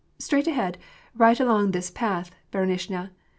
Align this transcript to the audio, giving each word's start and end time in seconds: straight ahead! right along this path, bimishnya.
straight 0.17 0.47
ahead! 0.47 0.79
right 1.15 1.39
along 1.39 1.69
this 1.69 1.91
path, 1.91 2.31
bimishnya. 2.51 3.11